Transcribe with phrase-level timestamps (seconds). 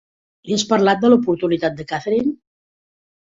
[0.49, 2.35] Li has parlat de l'oportunitat a Katherine?